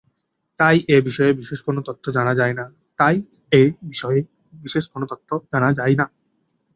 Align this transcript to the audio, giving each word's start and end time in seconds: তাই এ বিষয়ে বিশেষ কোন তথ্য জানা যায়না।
তাই 0.59 0.77
এ 0.89 0.97
বিষয়ে 1.07 1.31
বিশেষ 1.39 1.59
কোন 4.95 5.05
তথ্য 5.11 5.43
জানা 5.57 5.73
যায়না। 5.79 6.05